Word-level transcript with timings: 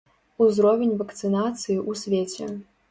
Узровень 0.45 0.95
вакцынацыі 1.03 1.77
ў 1.79 1.91
свеце. 2.05 2.55